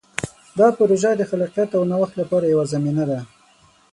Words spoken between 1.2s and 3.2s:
خلاقیت او نوښت لپاره یوه زمینه ده.